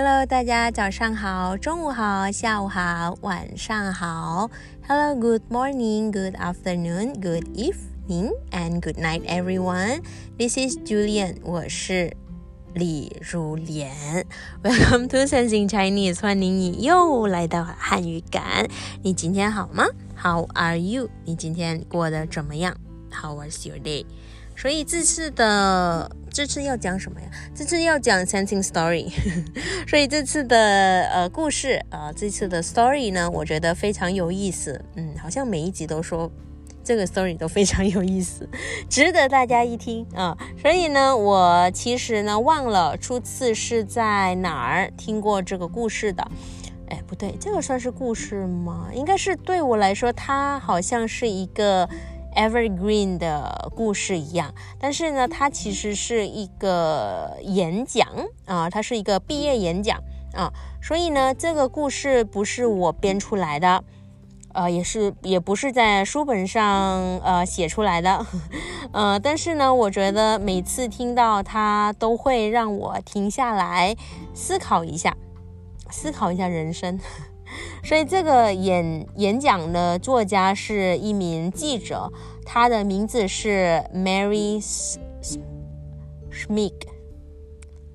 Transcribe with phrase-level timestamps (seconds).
[0.00, 4.48] Hello，大家早上好，中午好，下午好，晚上好。
[4.86, 10.02] Hello，good morning，good afternoon，good evening and good night, everyone.
[10.38, 12.16] This is Julian，我是
[12.74, 14.24] 李如莲。
[14.62, 18.68] Welcome to Sensing Chinese，欢迎你又来到汉语感。
[19.02, 19.84] 你今天好吗
[20.16, 21.10] ？How are you？
[21.24, 22.76] 你今天过得怎么样
[23.10, 24.06] ？How was your day？
[24.60, 27.28] 所以这次的这次要讲什么呀？
[27.54, 29.08] 这次要讲 sensing story。
[29.88, 30.56] 所以这次的
[31.12, 34.84] 呃故事啊，这次的 story 呢，我觉得非常有意思。
[34.96, 36.28] 嗯，好像每一集都说
[36.82, 38.48] 这个 story 都非常有意思，
[38.90, 40.36] 值得大家一听啊。
[40.60, 46.28] 所以呢，我其实呢忘了初次是在哪儿听过这个故事的。
[46.88, 48.88] 哎，不对，这个算是故事吗？
[48.92, 51.88] 应该是对我来说，它好像是一个。
[52.38, 58.06] Evergreen 的故事一样，但是呢，它其实是一个演讲
[58.46, 59.98] 啊，它是一个毕业演讲
[60.32, 63.82] 啊，所以呢，这个故事不是我编出来的，
[64.54, 68.24] 呃，也是也不是在书本上呃写出来的，
[68.94, 73.96] 呃，但是呢，我觉得每次听到它都会让我停下来
[74.32, 75.16] 思考一下，
[75.90, 77.00] 思考一下人生。
[77.82, 82.12] 所以这个演演讲的作家是一名记者，
[82.44, 84.62] 他的名字是 Mary
[86.30, 86.72] Smith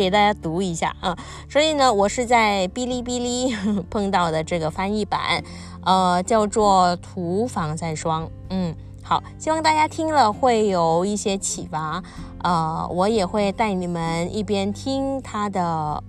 [0.00, 1.14] 给大家读一下啊，
[1.46, 3.54] 所以呢，我是在哔哩哔哩
[3.90, 5.44] 碰到的这个翻译版，
[5.84, 8.26] 呃，叫做涂防晒霜。
[8.48, 12.02] 嗯，好，希望大家听了会有一些启发。
[12.42, 16.02] 呃，我也会带你们一边听它的，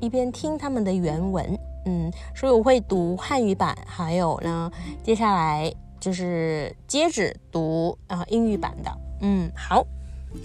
[0.00, 1.56] 一边听他们的原文。
[1.86, 4.68] 嗯，所以我会读汉语版，还有呢，
[5.04, 8.90] 接下来就是接着读啊英语版的。
[9.20, 9.86] 嗯，好，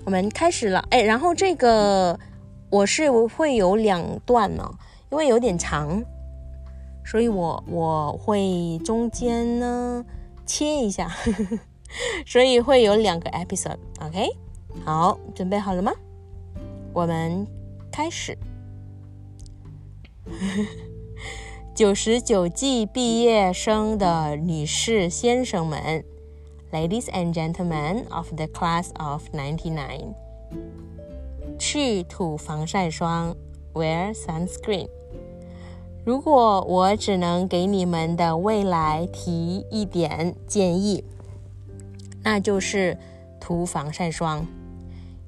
[0.06, 0.85] 我们开始了。
[0.91, 2.19] 哎，然后这个。
[2.70, 4.70] 我是会有两段呢，
[5.12, 6.03] 因为有点长，
[7.06, 10.06] 所以我我会中间呢
[10.46, 11.09] 切一下，
[12.25, 13.78] 所以会有两个 episode。
[14.02, 14.28] OK，
[14.84, 15.94] 好，准备好了吗？
[16.94, 17.48] 我们
[17.92, 18.38] 开始。
[21.75, 26.04] 九十九季毕业生的女士、先生们
[26.72, 30.14] ，Ladies and gentlemen of the class of ninety nine。
[31.58, 33.36] 去涂防晒霜
[33.74, 34.88] ，wear sunscreen。
[36.06, 41.04] 如果我只能给你们的未来提一点建议，
[42.24, 42.98] 那就是
[43.40, 44.46] 涂防晒霜。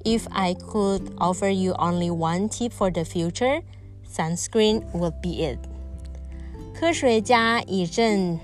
[0.03, 3.61] If I could offer you only one tip for the future,
[4.07, 5.59] sunscreen would be it。
[6.73, 8.39] 科学家已证，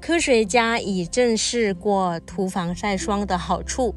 [0.00, 3.94] 科学家已证实过涂防晒霜的好处。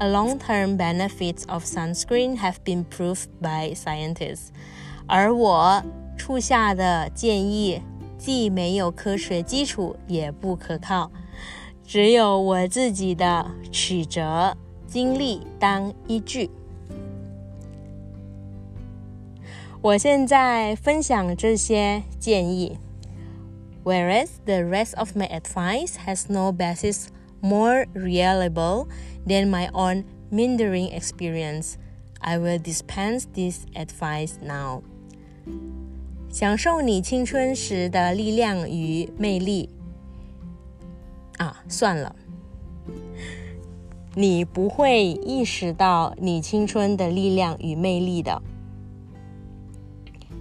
[0.00, 4.48] long-term benefits of sunscreen have been proved by scientists。
[5.06, 5.82] 而我
[6.16, 7.80] 处下的建议
[8.18, 11.10] 既没有科学基础，也不可靠，
[11.84, 14.56] 只有我自己的曲折
[14.86, 16.50] 经历当依据。
[19.82, 22.78] 我现在分享这些建议，
[23.84, 27.06] whereas the rest of my advice has no basis
[27.40, 28.88] more reliable
[29.26, 31.76] than my own meandering experience,
[32.20, 34.82] I will dispense this advice now.
[36.30, 39.70] 享受你青春时的力量与魅力。
[41.38, 42.16] 啊，算了，
[44.14, 48.42] 你不会意识到你青春的力量与魅力的。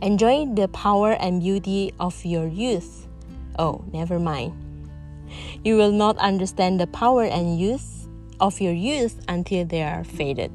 [0.01, 3.07] Enjoy the power and beauty of your youth.
[3.57, 4.51] Oh, never mind.
[5.63, 8.07] You will not understand the power and youth
[8.37, 10.51] of your youth until they are faded.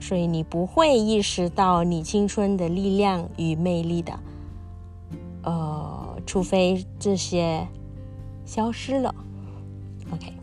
[0.00, 4.18] 所以你不会意识到你青春的力量与魅力的，
[5.42, 7.66] 呃，除非这些
[8.44, 9.14] 消失了。
[10.12, 10.34] OK，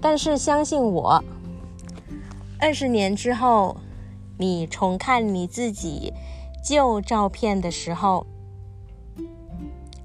[0.00, 1.22] 但是相信我，
[2.58, 3.76] 二十年之后，
[4.36, 6.12] 你重看你自己
[6.64, 8.26] 旧照片的时候，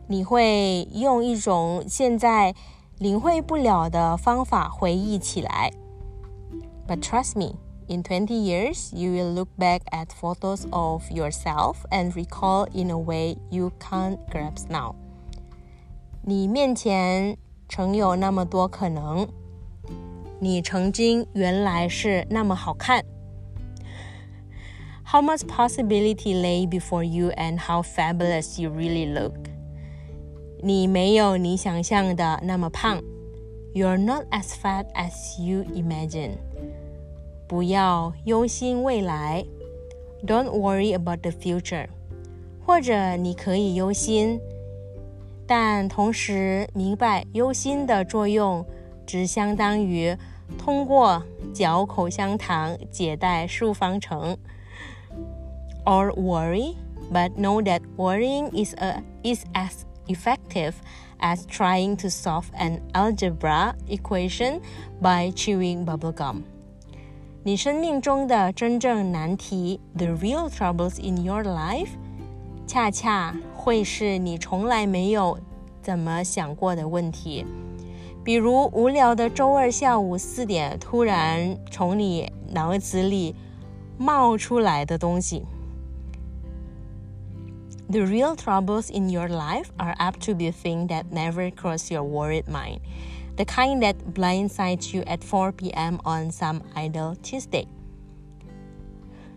[0.07, 2.53] 你会用一种现在
[2.97, 5.71] 领会不了的方法回忆起来。
[6.87, 7.55] But trust me.
[7.91, 12.97] In 20 years, you will look back at photos of yourself and recall in a
[12.97, 14.93] way you can't grasp now.
[16.21, 17.35] 你面前
[17.67, 19.27] 曾有那么多可能，
[20.39, 23.03] 你曾经原来是那么好看。
[25.11, 29.49] How much possibility lay before you and how fabulous you really look.
[30.63, 33.01] 你没有你想象的那么胖。
[33.73, 36.37] You're not as fat as you imagine.
[37.47, 39.45] 不要忧心未来，
[40.25, 41.87] Don't worry about the future。
[42.65, 44.39] 或者你可以忧心，
[45.47, 48.65] 但同时明白忧心的作用
[49.07, 50.15] 只相当于
[50.57, 51.23] 通过
[51.53, 54.37] 嚼口香糖解带数方程。
[55.85, 56.75] Or worry,
[57.11, 59.71] but know that worrying is a is as
[60.07, 60.73] effective
[61.19, 64.61] as trying to solve an algebra equation
[65.01, 66.43] by chewing bubblegum.
[67.43, 71.89] 你生命中的真正难题，the real troubles in your life，
[72.67, 75.39] 恰恰会是你从来没有
[75.81, 77.45] 怎么想过的问题。
[78.23, 83.35] 比如无聊的周二下午四点突然从你脑子里
[83.97, 85.45] 冒出来的东西。
[87.89, 92.03] The real troubles in your life are apt to be things that never cross your
[92.03, 92.81] worried mind
[93.35, 95.99] the kind that blindsides you at 4 p.m.
[96.03, 97.65] on some idle Tuesday.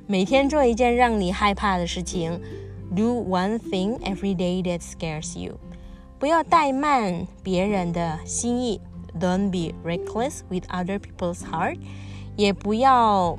[0.08, 2.40] 每天做一件让你害怕的事情，
[2.94, 5.58] Do one thing every day that scares you。
[6.18, 8.80] 不要怠慢别人的心意，
[9.18, 11.78] Don't be reckless with other people's heart。
[12.36, 13.38] 也不要，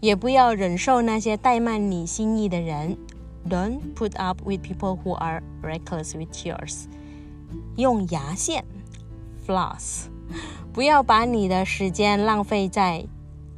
[0.00, 2.96] 也不要忍受那些怠慢你心意的人
[3.48, 6.86] ，Don't put up with people who are reckless with yours。
[7.76, 8.64] 用牙线。
[9.46, 10.06] floss，
[10.72, 13.06] 不要把你的时间浪费在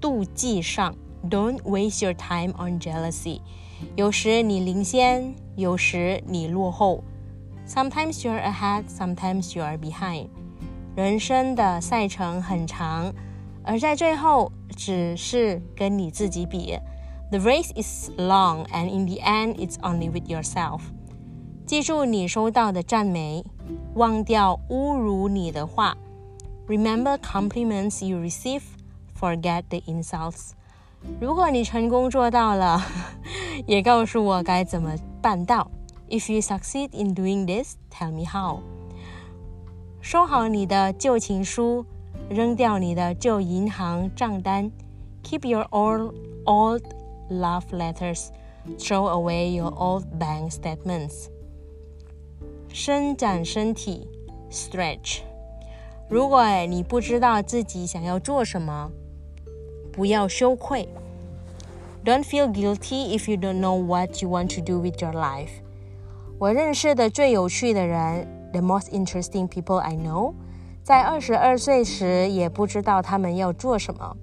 [0.00, 0.94] 妒忌上。
[1.30, 3.40] Don't waste your time on jealousy。
[3.96, 7.02] 有时你领先，有时你落后。
[7.66, 10.28] Sometimes you're ahead, sometimes you're behind。
[10.94, 13.12] 人生的赛程很长，
[13.62, 16.78] 而在最后只是跟你自己比。
[17.32, 20.80] The race is long, and in the end, it's only with yourself.
[21.66, 23.44] 记住你收到的赞美，
[23.94, 25.96] 忘掉侮辱你的话。
[26.66, 28.62] Remember compliments you receive,
[29.18, 30.52] forget the insults.
[31.20, 32.82] 如果你成功做到了，
[33.66, 35.70] 也告诉我该怎么办到。
[36.08, 38.60] If you succeed in doing this, tell me how.
[40.00, 41.84] 收好你的旧情书，
[42.30, 44.70] 扔掉你的旧银行账单。
[45.22, 46.14] Keep your old
[46.46, 46.82] old
[47.28, 48.30] love letters.
[48.78, 51.28] Throw away your old bank statements.
[52.68, 54.06] 伸展身体，
[54.50, 55.20] stretch。
[56.08, 58.90] 如果你不知道自己想要做什么，
[59.92, 60.88] 不要羞愧。
[62.04, 65.48] Don't feel guilty if you don't know what you want to do with your life。
[66.38, 70.34] 我认识的最有趣的人，the most interesting people I know，
[70.82, 74.16] 在二十二岁时也不知道他们要做什么，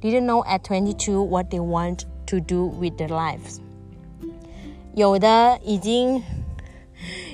[0.00, 3.58] didn't know at twenty two what they want to do with their lives。
[4.94, 6.22] 有的已经。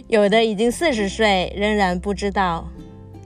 [0.08, 2.66] 有的已经四十岁，仍然不知道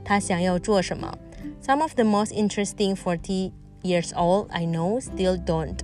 [0.04, 1.16] 他想要做什么。
[1.62, 5.78] Some of the most interesting forty years old I know still don't。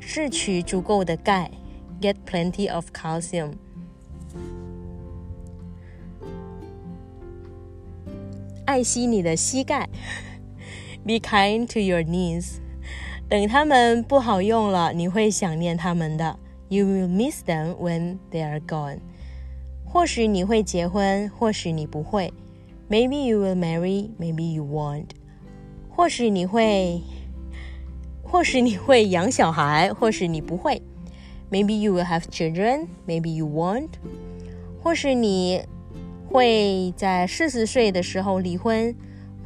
[0.00, 1.50] 摄取足够的钙，
[2.00, 3.52] get plenty of calcium。
[8.64, 9.90] 爱惜你的膝盖，
[11.04, 12.54] be kind to your knees。
[13.29, 16.39] 等他们不好用了，你会想念他们的。
[16.69, 18.99] You will miss them when they are gone。
[19.85, 22.33] 或许你会结婚，或许你不会。
[22.89, 25.07] Maybe you will marry, maybe you won't。
[25.89, 27.01] 或许你会，
[28.23, 30.81] 或许你会养小孩，或许你不会。
[31.49, 33.89] Maybe you will have children, maybe you won't。
[34.81, 35.63] 或许你
[36.29, 38.95] 会在四十岁的时候离婚，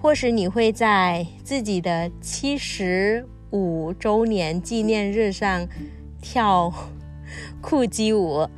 [0.01, 5.68] 或许你会在自己的七十五周年纪念日上
[6.20, 6.72] 跳
[7.60, 8.48] 酷鸡舞。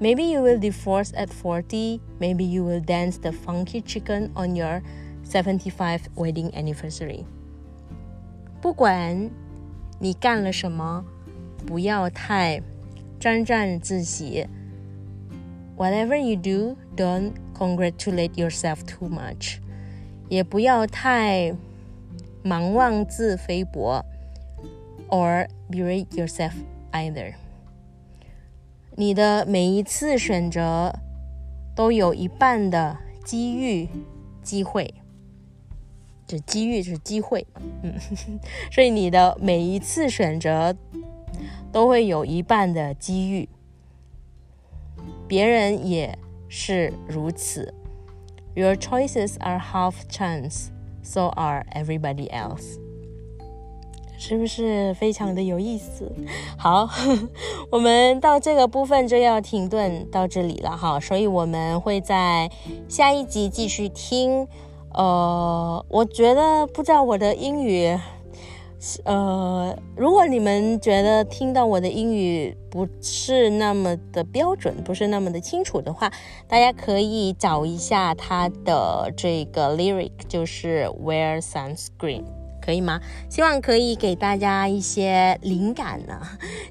[0.00, 2.00] Maybe you will divorce at 40.
[2.20, 4.82] Maybe you will dance the funky chicken on your
[5.28, 7.24] 75th wedding anniversary.
[8.60, 9.30] 不管
[9.98, 11.04] 你干了什么，
[11.66, 12.62] 不要太
[13.18, 14.46] 沾沾自喜。
[15.76, 19.58] Whatever you do, don't congratulate yourself too much.
[20.28, 21.54] 也不要太
[22.42, 24.04] 忙妄自菲薄
[25.12, 26.52] ，or berate yourself
[26.92, 27.34] either.
[28.96, 30.92] 你的每一次选择
[31.76, 33.88] 都有一半的机遇
[34.42, 34.92] 机会，
[36.26, 37.46] 就机遇就是机会，
[37.82, 37.94] 嗯，
[38.72, 40.74] 所以你的每一次选择
[41.70, 43.48] 都会有一半的机遇，
[45.28, 46.18] 别人也
[46.48, 47.72] 是如此。
[48.54, 50.70] Your choices are half chance,
[51.02, 52.80] so are everybody else.
[54.17, 56.09] 是不是非常的有意思？
[56.57, 56.87] 好，
[57.69, 62.49] 我们到这个部分就要停顿到这里了哈，所以我们会在
[62.87, 64.47] 下一集继续听。
[64.93, 67.97] 呃，我觉得不知道我的英语，
[69.05, 76.13] 呃，如果你们觉得听到我的英语不是那么的标准，不是那么的清楚的话，
[76.47, 82.42] 大家可以找一下它的这个 lyric，就是 wear sunscreen。
[82.62, 83.00] 可以吗？
[83.30, 86.20] 希望可以给大家一些灵感呢。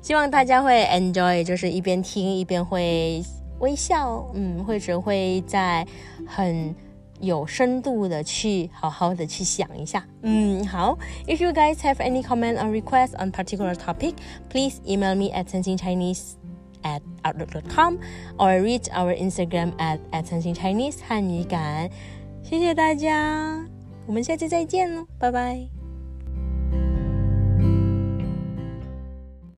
[0.01, 3.23] 希望大家会 enjoy，就是一边听一边会
[3.59, 5.85] 微笑，嗯，或者会在
[6.27, 6.75] 很
[7.19, 10.05] 有深度的去好好的去想一下。
[10.21, 10.95] 嗯，好。
[11.25, 14.13] If you guys have any comment or request on particular topic,
[14.49, 16.35] please email me at Chinese
[16.83, 17.97] at outlook.com
[18.37, 21.89] or reach our Instagram at at Chinese 汉语感。
[22.43, 23.65] 谢谢大家，
[24.05, 25.80] 我们下次再见喽，拜拜。